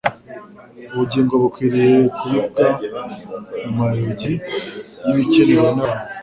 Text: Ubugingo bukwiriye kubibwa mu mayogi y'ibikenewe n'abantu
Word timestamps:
Ubugingo 0.93 1.33
bukwiriye 1.43 1.97
kubibwa 2.17 2.65
mu 3.63 3.71
mayogi 3.77 4.31
y'ibikenewe 5.05 5.59
n'abantu 5.75 6.05